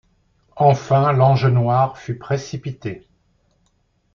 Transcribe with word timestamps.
Enfin 0.57 1.13
l’ange 1.13 1.45
noir 1.45 1.95
fut 1.99 2.17
précipité. 2.17 3.07